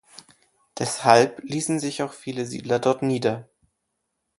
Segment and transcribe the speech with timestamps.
[0.79, 3.47] Deshalb ließen sich auch viele Siedler dort nieder.